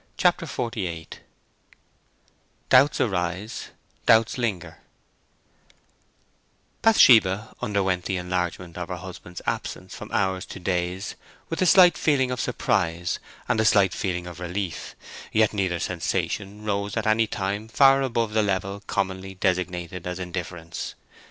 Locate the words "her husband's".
8.89-9.43